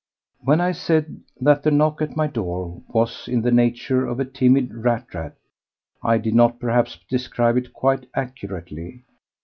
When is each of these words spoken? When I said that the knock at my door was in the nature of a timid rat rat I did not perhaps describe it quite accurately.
When 0.39 0.59
I 0.61 0.71
said 0.71 1.21
that 1.39 1.61
the 1.61 1.69
knock 1.69 2.01
at 2.01 2.15
my 2.17 2.25
door 2.25 2.81
was 2.87 3.27
in 3.27 3.43
the 3.43 3.51
nature 3.51 4.07
of 4.07 4.19
a 4.19 4.25
timid 4.25 4.73
rat 4.73 5.13
rat 5.13 5.35
I 6.01 6.17
did 6.17 6.33
not 6.33 6.59
perhaps 6.59 6.97
describe 7.07 7.55
it 7.55 7.71
quite 7.71 8.07
accurately. 8.15 9.03